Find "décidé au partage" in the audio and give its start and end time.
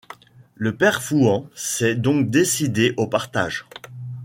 2.31-3.67